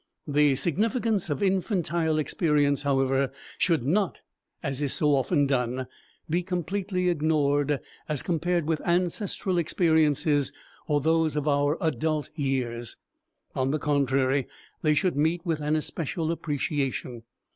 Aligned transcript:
The 0.25 0.55
significance 0.55 1.29
of 1.29 1.43
infantile 1.43 2.17
experience, 2.17 2.81
however, 2.81 3.31
should 3.59 3.83
not, 3.83 4.21
as 4.63 4.81
is 4.81 4.93
so 4.93 5.15
often 5.15 5.45
done, 5.45 5.85
be 6.27 6.41
completely 6.41 7.07
ignored 7.07 7.79
as 8.09 8.23
compared 8.23 8.65
with 8.65 8.81
ancestral 8.81 9.59
experiences 9.59 10.51
or 10.87 11.01
those 11.01 11.35
of 11.35 11.47
our 11.47 11.77
adult 11.79 12.31
years; 12.33 12.97
on 13.53 13.69
the 13.69 13.77
contrary, 13.77 14.47
they 14.81 14.95
should 14.95 15.15
meet 15.15 15.45
with 15.45 15.61
an 15.61 15.75
especial 15.75 16.31
appreciation. 16.31 17.21